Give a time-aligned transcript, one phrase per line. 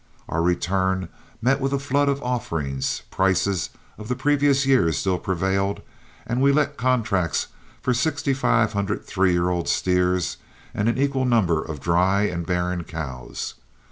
[0.27, 1.09] Our return
[1.43, 3.69] met with a flood of offerings, prices
[3.99, 5.83] of the previous year still prevailed,
[6.25, 7.49] and we let contracts
[7.83, 10.37] for sixty five hundred three year old steers
[10.73, 13.53] and an equal number of dry and barren cows.